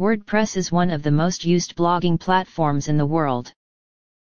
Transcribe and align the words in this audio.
WordPress 0.00 0.56
is 0.56 0.72
one 0.72 0.90
of 0.90 1.04
the 1.04 1.12
most 1.12 1.44
used 1.44 1.76
blogging 1.76 2.18
platforms 2.18 2.88
in 2.88 2.96
the 2.96 3.06
world. 3.06 3.52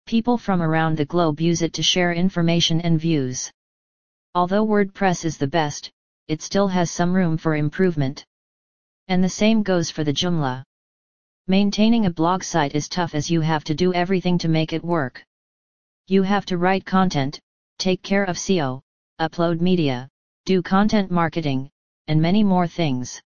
People 0.05 0.37
from 0.37 0.61
around 0.61 0.97
the 0.97 1.05
globe 1.05 1.39
use 1.39 1.61
it 1.61 1.71
to 1.71 1.81
share 1.81 2.11
information 2.11 2.81
and 2.81 2.99
views. 2.99 3.49
Although 4.35 4.67
WordPress 4.67 5.23
is 5.23 5.37
the 5.37 5.47
best, 5.47 5.89
it 6.27 6.41
still 6.41 6.67
has 6.67 6.91
some 6.91 7.13
room 7.13 7.37
for 7.37 7.55
improvement. 7.55 8.25
And 9.07 9.23
the 9.23 9.29
same 9.29 9.63
goes 9.63 9.89
for 9.89 10.03
the 10.03 10.11
Joomla. 10.11 10.65
Maintaining 11.47 12.07
a 12.07 12.11
blog 12.11 12.43
site 12.43 12.75
is 12.75 12.89
tough 12.89 13.15
as 13.15 13.31
you 13.31 13.39
have 13.39 13.63
to 13.63 13.73
do 13.73 13.93
everything 13.93 14.37
to 14.39 14.49
make 14.49 14.73
it 14.73 14.83
work. 14.83 15.23
You 16.07 16.23
have 16.23 16.45
to 16.47 16.57
write 16.57 16.85
content, 16.85 17.39
take 17.77 18.03
care 18.03 18.25
of 18.25 18.35
SEO, 18.35 18.81
upload 19.21 19.61
media, 19.61 20.09
do 20.43 20.61
content 20.61 21.09
marketing, 21.09 21.69
and 22.09 22.21
many 22.21 22.43
more 22.43 22.67
things. 22.67 23.21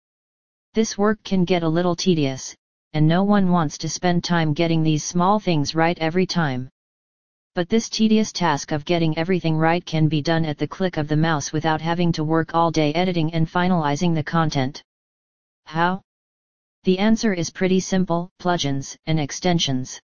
This 0.75 0.97
work 0.97 1.23
can 1.23 1.45
get 1.45 1.63
a 1.63 1.69
little 1.69 1.95
tedious, 1.95 2.57
and 2.95 3.07
no 3.07 3.25
one 3.25 3.51
wants 3.51 3.77
to 3.79 3.91
spend 3.91 4.25
time 4.25 4.55
getting 4.55 4.83
these 4.83 5.05
small 5.05 5.39
things 5.39 5.75
right 5.75 5.99
every 5.99 6.25
time. 6.25 6.71
But 7.55 7.69
this 7.69 7.91
tedious 7.91 8.33
task 8.33 8.73
of 8.73 8.87
getting 8.87 9.19
everything 9.19 9.59
right 9.59 9.85
can 9.85 10.09
be 10.09 10.23
done 10.23 10.47
at 10.47 10.57
the 10.57 10.67
click 10.67 10.97
of 10.97 11.09
the 11.09 11.17
mouse 11.17 11.53
without 11.53 11.83
having 11.83 12.11
to 12.13 12.25
work 12.25 12.55
all 12.55 12.71
day 12.71 12.95
editing 12.95 13.35
and 13.35 13.47
finalizing 13.47 14.15
the 14.15 14.23
content. 14.23 14.83
How? 15.67 16.01
The 16.85 16.99
answer 16.99 17.35
is 17.35 17.51
pretty 17.51 17.81
simple, 17.81 18.31
plugins 18.41 18.97
and 19.05 19.21
extensions. 19.21 20.01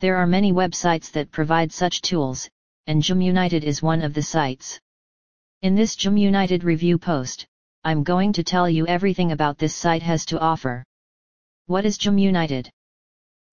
There 0.00 0.16
are 0.16 0.26
many 0.26 0.52
websites 0.52 1.10
that 1.12 1.30
provide 1.30 1.72
such 1.72 2.02
tools, 2.02 2.46
and 2.86 3.02
Joom 3.02 3.22
United 3.22 3.64
is 3.64 3.82
one 3.82 4.02
of 4.02 4.12
the 4.12 4.22
sites. 4.22 4.78
In 5.62 5.74
this 5.74 5.96
Joom 5.96 6.18
United 6.18 6.62
review 6.62 6.98
post, 6.98 7.46
I'm 7.88 8.02
going 8.02 8.34
to 8.34 8.44
tell 8.44 8.68
you 8.68 8.86
everything 8.86 9.32
about 9.32 9.56
this 9.56 9.74
site 9.74 10.02
has 10.02 10.26
to 10.26 10.38
offer. 10.38 10.84
What 11.68 11.86
is 11.86 11.96
Joom 11.96 12.18
United? 12.18 12.68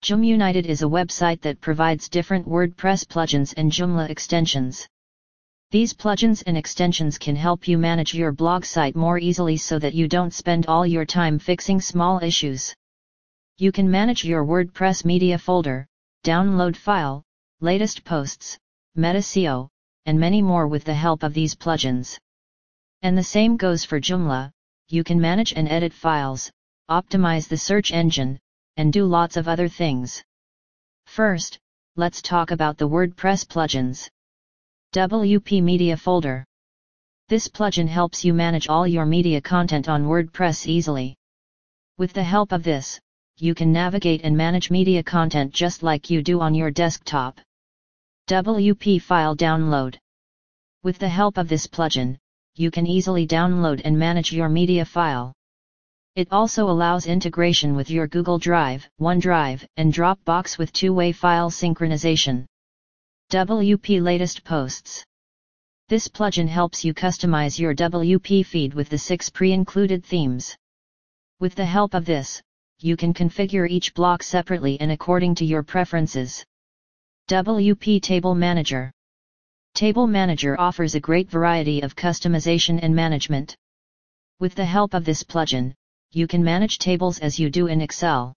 Joom 0.01 0.25
United 0.25 0.65
is 0.65 0.81
a 0.81 0.93
website 0.99 1.39
that 1.39 1.61
provides 1.61 2.09
different 2.09 2.45
WordPress 2.45 3.05
plugins 3.05 3.53
and 3.55 3.71
Joomla 3.71 4.09
extensions. 4.09 4.85
These 5.71 5.93
plugins 5.93 6.43
and 6.45 6.57
extensions 6.57 7.17
can 7.17 7.37
help 7.37 7.65
you 7.65 7.77
manage 7.77 8.13
your 8.13 8.33
blog 8.33 8.65
site 8.65 8.93
more 8.93 9.17
easily 9.17 9.55
so 9.55 9.79
that 9.79 9.93
you 9.93 10.09
don't 10.09 10.33
spend 10.33 10.65
all 10.65 10.85
your 10.85 11.05
time 11.05 11.39
fixing 11.39 11.79
small 11.79 12.21
issues. 12.21 12.75
You 13.57 13.71
can 13.71 13.89
manage 13.89 14.25
your 14.25 14.43
WordPress 14.43 15.05
media 15.05 15.37
folder, 15.37 15.87
download 16.25 16.75
file, 16.75 17.23
latest 17.61 18.03
posts, 18.03 18.57
meta 18.95 19.19
SEO, 19.19 19.69
and 20.05 20.19
many 20.19 20.41
more 20.41 20.67
with 20.67 20.83
the 20.83 20.93
help 20.93 21.23
of 21.23 21.33
these 21.33 21.55
plugins. 21.55 22.17
And 23.05 23.15
the 23.15 23.31
same 23.37 23.55
goes 23.55 23.85
for 23.85 23.99
Joomla, 23.99 24.49
you 24.89 25.03
can 25.03 25.21
manage 25.21 25.53
and 25.53 25.69
edit 25.69 25.93
files, 25.93 26.51
optimize 26.89 27.47
the 27.47 27.55
search 27.55 27.91
engine, 27.91 28.39
and 28.77 28.91
do 28.91 29.05
lots 29.05 29.37
of 29.37 29.47
other 29.47 29.67
things. 29.67 30.23
First, 31.05 31.59
let's 31.95 32.19
talk 32.19 32.49
about 32.49 32.79
the 32.79 32.89
WordPress 32.89 33.45
plugins. 33.45 34.09
WP 34.95 35.61
Media 35.61 35.95
Folder. 35.95 36.43
This 37.29 37.47
plugin 37.47 37.87
helps 37.87 38.25
you 38.25 38.33
manage 38.33 38.69
all 38.69 38.87
your 38.87 39.05
media 39.05 39.39
content 39.39 39.87
on 39.87 40.07
WordPress 40.07 40.65
easily. 40.65 41.15
With 41.99 42.11
the 42.11 42.23
help 42.23 42.51
of 42.51 42.63
this, 42.63 42.99
you 43.37 43.53
can 43.53 43.71
navigate 43.71 44.21
and 44.23 44.35
manage 44.35 44.71
media 44.71 45.03
content 45.03 45.53
just 45.53 45.83
like 45.83 46.09
you 46.09 46.23
do 46.23 46.41
on 46.41 46.55
your 46.55 46.71
desktop. 46.71 47.39
WP 48.29 48.99
File 48.99 49.35
Download. 49.35 49.95
With 50.81 50.97
the 50.97 51.09
help 51.09 51.37
of 51.37 51.47
this 51.47 51.67
plugin, 51.67 52.17
you 52.55 52.71
can 52.71 52.87
easily 52.87 53.27
download 53.27 53.81
and 53.83 53.99
manage 53.99 54.31
your 54.31 54.47
media 54.47 54.85
file. 54.85 55.33
It 56.15 56.29
also 56.31 56.69
allows 56.69 57.07
integration 57.07 57.75
with 57.75 57.89
your 57.89 58.07
Google 58.07 58.39
Drive, 58.39 58.87
OneDrive, 59.01 59.65
and 59.75 59.93
Dropbox 59.93 60.57
with 60.57 60.71
two-way 60.71 61.11
file 61.11 61.49
synchronization. 61.49 62.45
WP 63.31 64.01
Latest 64.01 64.45
Posts 64.45 65.03
This 65.89 66.07
plugin 66.07 66.47
helps 66.47 66.85
you 66.85 66.93
customize 66.93 67.59
your 67.59 67.75
WP 67.75 68.45
feed 68.45 68.73
with 68.73 68.87
the 68.87 68.97
six 68.97 69.29
pre-included 69.29 70.05
themes. 70.05 70.55
With 71.41 71.55
the 71.55 71.65
help 71.65 71.93
of 71.93 72.05
this, 72.05 72.41
you 72.79 72.95
can 72.95 73.13
configure 73.13 73.69
each 73.69 73.93
block 73.93 74.23
separately 74.23 74.79
and 74.79 74.91
according 74.91 75.35
to 75.35 75.45
your 75.45 75.63
preferences. 75.63 76.45
WP 77.29 78.01
Table 78.01 78.35
Manager 78.35 78.91
Table 79.75 80.07
Manager 80.07 80.57
offers 80.57 80.95
a 80.95 81.01
great 81.01 81.29
variety 81.29 81.81
of 81.81 81.97
customization 81.97 82.79
and 82.81 82.95
management. 82.95 83.57
With 84.39 84.55
the 84.55 84.63
help 84.63 84.93
of 84.93 85.03
this 85.03 85.21
plugin, 85.21 85.73
you 86.13 86.27
can 86.27 86.41
manage 86.41 86.77
tables 86.77 87.19
as 87.19 87.37
you 87.37 87.49
do 87.49 87.67
in 87.67 87.81
Excel. 87.81 88.33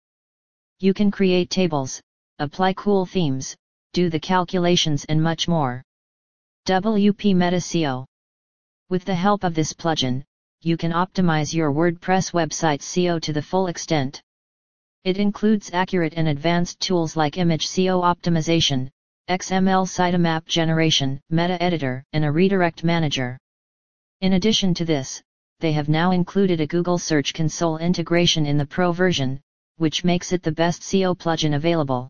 You 0.80 0.92
can 0.92 1.12
create 1.12 1.48
tables, 1.48 2.02
apply 2.40 2.72
cool 2.72 3.06
themes, 3.06 3.54
do 3.92 4.10
the 4.10 4.18
calculations 4.18 5.04
and 5.04 5.22
much 5.22 5.46
more. 5.46 5.84
WP 6.66 7.36
Meta 7.36 7.58
SEO 7.58 8.04
With 8.88 9.04
the 9.04 9.14
help 9.14 9.44
of 9.44 9.54
this 9.54 9.72
plugin, 9.72 10.24
you 10.62 10.76
can 10.76 10.90
optimize 10.90 11.54
your 11.54 11.70
WordPress 11.70 12.32
website 12.32 12.80
SEO 12.80 13.22
to 13.22 13.32
the 13.32 13.42
full 13.42 13.68
extent. 13.68 14.20
It 15.04 15.18
includes 15.18 15.70
accurate 15.72 16.14
and 16.16 16.26
advanced 16.26 16.80
tools 16.80 17.14
like 17.14 17.38
image 17.38 17.68
SEO 17.68 18.02
optimization, 18.02 18.90
XML 19.28 19.86
sitemap 19.86 20.46
generation, 20.46 21.20
meta 21.28 21.62
editor, 21.62 22.02
and 22.14 22.24
a 22.24 22.32
redirect 22.32 22.82
manager. 22.82 23.36
In 24.22 24.32
addition 24.32 24.72
to 24.72 24.86
this, 24.86 25.22
they 25.60 25.72
have 25.72 25.90
now 25.90 26.12
included 26.12 26.62
a 26.62 26.66
Google 26.66 26.96
Search 26.96 27.34
Console 27.34 27.76
integration 27.76 28.46
in 28.46 28.56
the 28.56 28.64
Pro 28.64 28.90
version, 28.90 29.38
which 29.76 30.02
makes 30.02 30.32
it 30.32 30.42
the 30.42 30.50
best 30.50 30.80
SEO 30.80 31.14
plugin 31.14 31.56
available. 31.56 32.08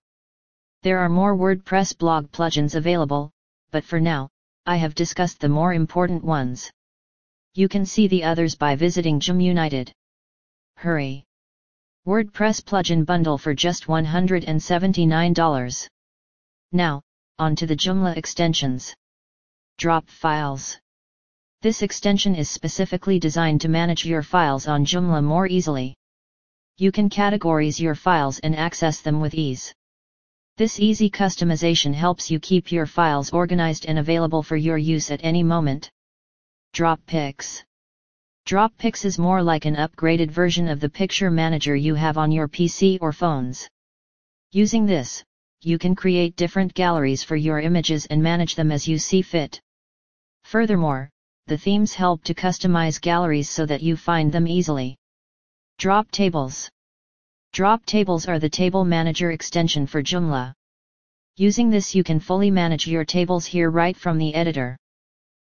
There 0.85 1.01
are 1.01 1.09
more 1.09 1.37
WordPress 1.37 1.99
blog 1.99 2.31
plugins 2.31 2.77
available, 2.77 3.33
but 3.73 3.83
for 3.83 3.99
now, 3.99 4.29
I 4.65 4.77
have 4.77 4.95
discussed 4.95 5.41
the 5.41 5.49
more 5.49 5.75
important 5.75 6.23
ones. 6.23 6.71
You 7.55 7.69
can 7.69 7.85
see 7.85 8.07
the 8.07 8.23
others 8.23 8.55
by 8.55 8.77
visiting 8.77 9.19
Joom 9.19 9.41
United. 9.41 9.91
Hurry! 10.77 11.25
WordPress 12.07 12.63
plugin 12.63 13.05
bundle 13.05 13.39
for 13.39 13.55
just 13.55 13.89
$179. 13.89 15.89
Now, 16.71 17.03
on 17.39 17.55
to 17.57 17.67
the 17.67 17.77
Joomla 17.77 18.17
extensions. 18.17 18.95
Drop 19.79 20.09
files. 20.09 20.79
This 21.63 21.83
extension 21.83 22.35
is 22.35 22.49
specifically 22.49 23.19
designed 23.19 23.61
to 23.61 23.69
manage 23.69 24.05
your 24.05 24.23
files 24.23 24.67
on 24.67 24.85
Joomla 24.85 25.23
more 25.23 25.47
easily. 25.47 25.95
You 26.77 26.93
can 26.93 27.11
categorize 27.11 27.81
your 27.81 27.95
files 27.95 28.39
and 28.41 28.55
access 28.55 29.01
them 29.01 29.21
with 29.21 29.35
ease. 29.35 29.73
This 30.57 30.81
easy 30.81 31.09
customization 31.09 31.95
helps 31.95 32.31
you 32.31 32.41
keep 32.41 32.73
your 32.73 32.87
files 32.87 33.31
organized 33.31 33.87
and 33.87 33.99
available 33.99 34.43
for 34.43 34.57
your 34.57 34.79
use 34.79 35.11
at 35.11 35.21
any 35.23 35.43
moment. 35.43 35.91
Droppics. 36.73 37.65
Droppics 38.47 39.05
is 39.05 39.19
more 39.19 39.43
like 39.43 39.65
an 39.65 39.77
upgraded 39.77 40.31
version 40.31 40.69
of 40.69 40.81
the 40.81 40.89
picture 40.89 41.31
manager 41.31 41.77
you 41.77 41.95
have 41.95 42.19
on 42.19 42.33
your 42.33 42.49
PC 42.49 42.99
or 43.01 43.13
phones. 43.13 43.69
Using 44.53 44.87
this, 44.87 45.23
you 45.63 45.79
can 45.79 45.95
create 45.95 46.37
different 46.37 46.73
galleries 46.75 47.23
for 47.23 47.37
your 47.37 47.61
images 47.61 48.07
and 48.07 48.23
manage 48.23 48.55
them 48.55 48.71
as 48.71 48.87
you 48.87 48.99
see 48.99 49.23
fit. 49.23 49.61
Furthermore, 50.45 51.11
the 51.47 51.59
themes 51.59 51.95
help 51.95 52.23
to 52.25 52.35
customize 52.35 53.01
galleries 53.01 53.51
so 53.51 53.67
that 53.67 53.83
you 53.83 53.97
find 53.97 54.31
them 54.31 54.47
easily. 54.47 54.97
Drop 55.79 56.11
Tables 56.11 56.71
Drop 57.53 57.85
Tables 57.87 58.29
are 58.29 58.39
the 58.39 58.49
table 58.49 58.85
manager 58.85 59.31
extension 59.31 59.87
for 59.87 60.03
Joomla. 60.03 60.53
Using 61.37 61.71
this 61.71 61.95
you 61.95 62.05
can 62.05 62.21
fully 62.21 62.51
manage 62.51 62.87
your 62.87 63.05
tables 63.05 63.47
here 63.47 63.71
right 63.71 63.97
from 63.97 64.19
the 64.19 64.35
editor. 64.35 64.77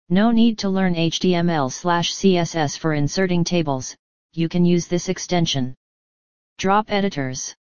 No 0.10 0.32
need 0.32 0.58
to 0.60 0.70
learn 0.70 0.96
HTML 0.96 1.72
slash 1.72 2.14
CSS 2.14 2.78
for 2.78 2.94
inserting 2.94 3.44
tables, 3.44 3.96
you 4.34 4.48
can 4.48 4.64
use 4.64 4.88
this 4.88 5.10
extension. 5.10 5.76
Drop 6.58 6.86
Editors 6.90 7.56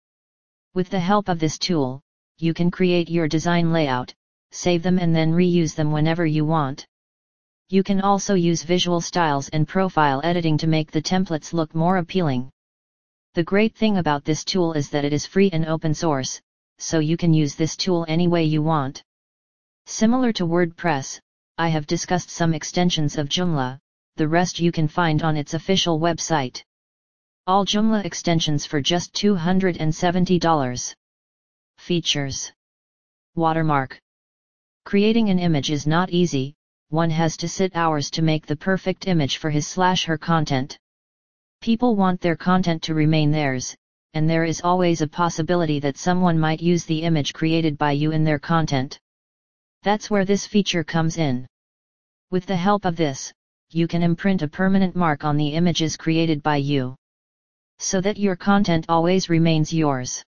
With 0.74 0.90
the 0.90 1.00
help 1.00 1.30
of 1.30 1.40
this 1.40 1.58
tool, 1.58 2.02
you 2.38 2.54
can 2.54 2.72
create 2.72 3.10
your 3.10 3.28
design 3.28 3.72
layout, 3.72 4.14
save 4.52 4.84
them 4.84 5.00
and 5.00 5.16
then 5.16 5.32
reuse 5.32 5.76
them 5.76 5.92
whenever 5.92 6.26
you 6.26 6.46
want. 6.46 6.86
You 7.70 7.84
can 7.84 8.02
also 8.02 8.36
use 8.36 8.64
visual 8.64 9.02
styles 9.02 9.50
and 9.50 9.68
profile 9.68 10.22
editing 10.24 10.58
to 10.60 10.68
make 10.68 10.92
the 10.92 11.02
templates 11.02 11.54
look 11.54 11.74
more 11.74 11.98
appealing. 11.98 12.52
The 13.34 13.44
great 13.44 13.76
thing 13.76 13.98
about 13.98 14.26
this 14.26 14.44
tool 14.44 14.74
is 14.74 14.90
that 14.90 15.06
it 15.06 15.14
is 15.14 15.26
free 15.26 15.50
and 15.52 15.66
open 15.66 15.94
source, 15.94 16.40
so 16.78 17.00
you 17.00 17.18
can 17.18 17.34
use 17.34 17.56
this 17.56 17.76
tool 17.76 18.06
any 18.08 18.28
way 18.28 18.44
you 18.44 18.62
want. 18.62 19.02
Similar 19.86 20.32
to 20.34 20.46
WordPress, 20.46 21.20
I 21.58 21.70
have 21.70 21.88
discussed 21.88 22.30
some 22.30 22.54
extensions 22.54 23.18
of 23.18 23.30
Joomla, 23.30 23.80
the 24.18 24.28
rest 24.28 24.60
you 24.60 24.72
can 24.72 24.88
find 24.88 25.24
on 25.24 25.36
its 25.36 25.54
official 25.54 26.00
website. 26.00 26.64
All 27.48 27.66
Joomla 27.66 28.06
extensions 28.06 28.66
for 28.66 28.82
just 28.82 29.14
$270. 29.14 30.96
Features 31.84 32.50
Watermark 33.36 34.00
Creating 34.86 35.28
an 35.30 35.38
image 35.38 35.70
is 35.70 35.86
not 35.86 36.12
easy, 36.12 36.56
one 36.88 37.10
has 37.10 37.36
to 37.36 37.50
sit 37.50 37.76
hours 37.76 38.10
to 38.12 38.22
make 38.22 38.46
the 38.46 38.56
perfect 38.56 39.06
image 39.06 39.36
for 39.36 39.50
his 39.50 39.68
slash 39.68 40.06
her 40.06 40.18
content. 40.18 40.78
People 41.60 41.98
want 41.98 42.22
their 42.22 42.38
content 42.38 42.84
to 42.84 42.94
remain 42.94 43.32
theirs, 43.32 43.76
and 44.14 44.30
there 44.30 44.46
is 44.46 44.62
always 44.62 45.02
a 45.02 45.10
possibility 45.10 45.82
that 45.82 45.98
someone 45.98 46.40
might 46.40 46.62
use 46.62 46.86
the 46.86 47.02
image 47.02 47.34
created 47.34 47.78
by 47.78 47.92
you 47.92 48.12
in 48.12 48.24
their 48.24 48.40
content. 48.40 48.98
That's 49.82 50.10
where 50.10 50.24
this 50.24 50.48
feature 50.48 50.86
comes 50.86 51.18
in. 51.18 51.46
With 52.32 52.46
the 52.46 52.56
help 52.56 52.86
of 52.86 52.96
this, 52.96 53.34
you 53.72 53.90
can 53.90 54.04
imprint 54.04 54.42
a 54.42 54.48
permanent 54.48 54.96
mark 54.96 55.26
on 55.26 55.36
the 55.36 55.50
images 55.50 55.98
created 55.98 56.42
by 56.42 56.56
you. 56.56 56.96
So 57.80 58.00
that 58.00 58.18
your 58.18 58.38
content 58.38 58.86
always 58.88 59.28
remains 59.28 59.74
yours. 59.74 60.24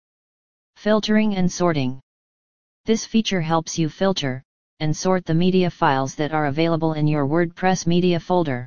Filtering 0.82 1.36
and 1.36 1.48
sorting. 1.48 2.00
This 2.86 3.06
feature 3.06 3.40
helps 3.40 3.78
you 3.78 3.88
filter 3.88 4.42
and 4.80 4.96
sort 4.96 5.24
the 5.24 5.32
media 5.32 5.70
files 5.70 6.16
that 6.16 6.32
are 6.32 6.46
available 6.46 6.94
in 6.94 7.06
your 7.06 7.24
WordPress 7.24 7.86
media 7.86 8.18
folder. 8.18 8.66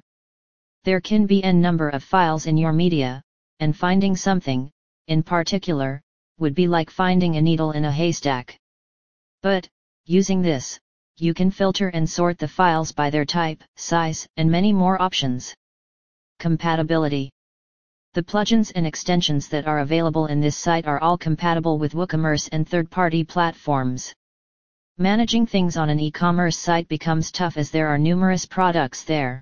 There 0.85 1.01
can 1.01 1.25
be 1.25 1.43
n 1.43 1.59
number 1.59 1.89
of 1.89 2.05
files 2.05 2.45
in 2.45 2.55
your 2.55 2.71
media, 2.71 3.21
and 3.59 3.75
finding 3.75 4.15
something, 4.15 4.71
in 5.07 5.23
particular, 5.23 6.01
would 6.39 6.55
be 6.55 6.69
like 6.69 6.89
finding 6.89 7.35
a 7.35 7.41
needle 7.41 7.73
in 7.73 7.83
a 7.83 7.91
haystack. 7.91 8.57
But, 9.41 9.67
using 10.05 10.41
this, 10.41 10.79
you 11.17 11.33
can 11.33 11.51
filter 11.51 11.89
and 11.89 12.09
sort 12.09 12.37
the 12.37 12.47
files 12.47 12.93
by 12.93 13.09
their 13.09 13.25
type, 13.25 13.61
size, 13.75 14.25
and 14.37 14.49
many 14.49 14.71
more 14.71 15.01
options. 15.01 15.53
Compatibility 16.39 17.29
The 18.15 18.23
plugins 18.23 18.71
and 18.73 18.87
extensions 18.87 19.49
that 19.49 19.67
are 19.67 19.79
available 19.79 20.27
in 20.27 20.39
this 20.39 20.55
site 20.55 20.87
are 20.87 21.01
all 21.01 21.17
compatible 21.17 21.77
with 21.77 21.91
WooCommerce 21.91 22.47
and 22.53 22.65
third-party 22.65 23.25
platforms. 23.25 24.13
Managing 24.97 25.45
things 25.45 25.75
on 25.75 25.89
an 25.89 25.99
e-commerce 25.99 26.57
site 26.57 26.87
becomes 26.87 27.29
tough 27.29 27.57
as 27.57 27.71
there 27.71 27.89
are 27.89 27.97
numerous 27.97 28.45
products 28.45 29.03
there. 29.03 29.41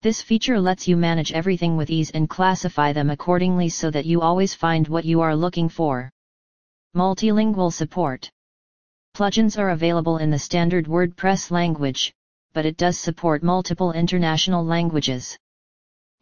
This 0.00 0.22
feature 0.22 0.58
lets 0.58 0.88
you 0.88 0.96
manage 0.96 1.34
everything 1.34 1.76
with 1.76 1.90
ease 1.90 2.10
and 2.12 2.30
classify 2.30 2.94
them 2.94 3.10
accordingly 3.10 3.68
so 3.68 3.90
that 3.90 4.06
you 4.06 4.22
always 4.22 4.54
find 4.54 4.88
what 4.88 5.04
you 5.04 5.20
are 5.20 5.36
looking 5.36 5.68
for. 5.68 6.10
Multilingual 6.96 7.70
support. 7.70 8.30
Plugins 9.14 9.58
are 9.58 9.72
available 9.72 10.16
in 10.16 10.30
the 10.30 10.38
standard 10.38 10.86
WordPress 10.86 11.50
language, 11.50 12.10
but 12.54 12.64
it 12.64 12.78
does 12.78 12.96
support 12.96 13.42
multiple 13.42 13.92
international 13.92 14.64
languages. 14.64 15.36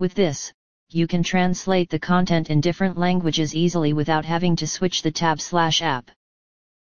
With 0.01 0.15
this, 0.15 0.53
you 0.93 1.07
can 1.07 1.23
translate 1.23 1.89
the 1.89 1.99
content 1.99 2.51
in 2.51 2.61
different 2.61 2.99
languages 2.99 3.55
easily 3.55 3.93
without 3.93 4.25
having 4.25 4.57
to 4.57 4.67
switch 4.67 5.03
the 5.03 5.11
tab 5.11 5.41
slash 5.41 5.83
app. 5.83 6.11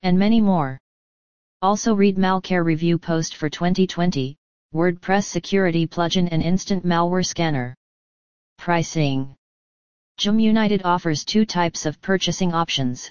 And 0.04 0.20
many 0.20 0.42
more. 0.42 0.78
Also 1.62 1.94
read 1.94 2.18
Malcare 2.18 2.66
review 2.66 2.98
post 2.98 3.36
for 3.36 3.50
2020, 3.50 4.36
WordPress 4.74 5.24
Security 5.24 5.88
Plugin 5.88 6.28
and 6.30 6.44
Instant 6.44 6.86
Malware 6.86 7.26
Scanner. 7.26 7.74
Pricing 8.58 9.36
Joomla 10.20 10.42
United 10.42 10.82
offers 10.84 11.24
two 11.24 11.46
types 11.46 11.86
of 11.86 12.02
purchasing 12.02 12.54
options. 12.54 13.10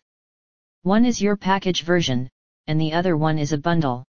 One 0.82 1.06
is 1.06 1.22
your 1.22 1.36
package 1.36 1.82
version, 1.82 2.28
and 2.66 2.78
the 2.78 2.92
other 2.92 3.16
one 3.16 3.38
is 3.38 3.52
a 3.52 3.58
bundle. 3.58 4.04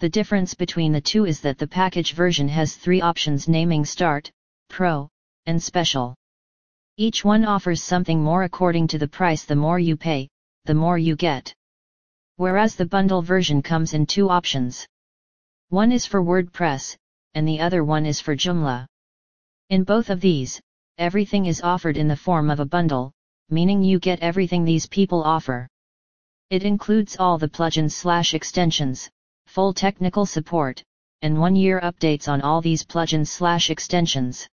The 0.00 0.10
difference 0.10 0.52
between 0.52 0.92
the 0.92 1.00
two 1.00 1.24
is 1.24 1.40
that 1.40 1.56
the 1.56 1.66
package 1.66 2.12
version 2.12 2.48
has 2.48 2.74
three 2.74 3.00
options 3.00 3.48
naming 3.48 3.86
Start, 3.86 4.30
Pro, 4.68 5.08
and 5.46 5.62
Special. 5.62 6.14
Each 6.96 7.24
one 7.24 7.44
offers 7.44 7.82
something 7.82 8.22
more 8.22 8.44
according 8.44 8.88
to 8.88 8.98
the 8.98 9.08
price 9.08 9.44
the 9.44 9.56
more 9.56 9.78
you 9.78 9.96
pay, 9.96 10.28
the 10.64 10.74
more 10.74 10.98
you 10.98 11.16
get. 11.16 11.54
Whereas 12.36 12.74
the 12.74 12.86
bundle 12.86 13.22
version 13.22 13.62
comes 13.62 13.94
in 13.94 14.06
two 14.06 14.28
options. 14.28 14.86
One 15.68 15.92
is 15.92 16.06
for 16.06 16.22
WordPress, 16.22 16.96
and 17.34 17.46
the 17.46 17.60
other 17.60 17.84
one 17.84 18.06
is 18.06 18.20
for 18.20 18.34
Joomla. 18.34 18.86
In 19.70 19.84
both 19.84 20.10
of 20.10 20.20
these, 20.20 20.60
everything 20.98 21.46
is 21.46 21.60
offered 21.60 21.96
in 21.96 22.08
the 22.08 22.16
form 22.16 22.50
of 22.50 22.60
a 22.60 22.64
bundle, 22.64 23.12
meaning 23.50 23.82
you 23.82 23.98
get 23.98 24.20
everything 24.20 24.64
these 24.64 24.86
people 24.86 25.22
offer. 25.22 25.68
It 26.50 26.62
includes 26.62 27.16
all 27.18 27.38
the 27.38 27.48
plugins 27.48 27.92
slash 27.92 28.34
extensions, 28.34 29.10
full 29.46 29.74
technical 29.74 30.24
support, 30.24 30.82
and 31.22 31.40
one-year 31.40 31.80
updates 31.80 32.28
on 32.28 32.40
all 32.42 32.60
these 32.60 32.84
plugins 32.84 33.28
slash 33.28 33.70
extensions. 33.70 34.48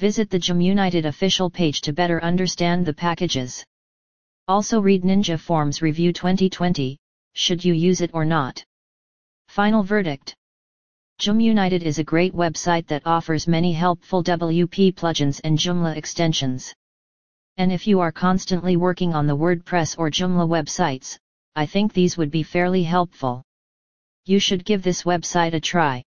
Visit 0.00 0.30
the 0.30 0.38
Joomla 0.38 0.64
United 0.64 1.04
official 1.04 1.50
page 1.50 1.82
to 1.82 1.92
better 1.92 2.24
understand 2.24 2.86
the 2.86 2.94
packages. 2.94 3.62
Also 4.48 4.80
read 4.80 5.02
Ninja 5.02 5.38
Forms 5.38 5.82
Review 5.82 6.10
2020, 6.10 6.96
should 7.34 7.62
you 7.62 7.74
use 7.74 8.00
it 8.00 8.10
or 8.14 8.24
not. 8.24 8.64
Final 9.48 9.82
verdict. 9.82 10.34
Joomla 11.20 11.42
United 11.42 11.82
is 11.82 11.98
a 11.98 12.10
great 12.12 12.32
website 12.32 12.86
that 12.86 13.02
offers 13.04 13.46
many 13.46 13.74
helpful 13.74 14.24
WP 14.24 14.94
plugins 14.94 15.38
and 15.44 15.58
Joomla 15.58 15.94
extensions. 15.94 16.72
And 17.58 17.70
if 17.70 17.86
you 17.86 18.00
are 18.00 18.10
constantly 18.10 18.78
working 18.78 19.12
on 19.12 19.26
the 19.26 19.36
WordPress 19.36 19.98
or 19.98 20.10
Joomla 20.10 20.48
websites, 20.48 21.18
I 21.56 21.66
think 21.66 21.92
these 21.92 22.16
would 22.16 22.30
be 22.30 22.42
fairly 22.42 22.84
helpful. 22.84 23.42
You 24.24 24.38
should 24.38 24.64
give 24.64 24.82
this 24.82 25.02
website 25.02 25.52
a 25.52 25.60
try. 25.60 26.04